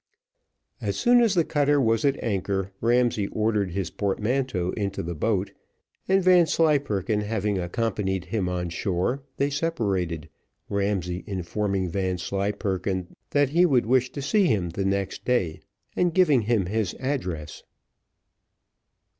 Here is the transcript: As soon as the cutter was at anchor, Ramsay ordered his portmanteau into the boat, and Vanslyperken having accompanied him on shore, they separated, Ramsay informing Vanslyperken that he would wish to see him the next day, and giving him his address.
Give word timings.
As 0.81 0.97
soon 0.97 1.21
as 1.21 1.35
the 1.35 1.43
cutter 1.45 1.79
was 1.79 2.03
at 2.05 2.17
anchor, 2.23 2.71
Ramsay 2.81 3.27
ordered 3.27 3.69
his 3.69 3.91
portmanteau 3.91 4.71
into 4.71 5.03
the 5.03 5.13
boat, 5.13 5.51
and 6.07 6.23
Vanslyperken 6.23 7.21
having 7.21 7.59
accompanied 7.59 8.25
him 8.25 8.49
on 8.49 8.69
shore, 8.69 9.21
they 9.37 9.51
separated, 9.51 10.27
Ramsay 10.69 11.23
informing 11.27 11.87
Vanslyperken 11.87 13.15
that 13.29 13.49
he 13.49 13.63
would 13.63 13.85
wish 13.85 14.11
to 14.13 14.23
see 14.23 14.45
him 14.45 14.69
the 14.71 14.85
next 14.85 15.23
day, 15.23 15.59
and 15.95 16.15
giving 16.15 16.41
him 16.49 16.65
his 16.65 16.95
address. 16.95 17.61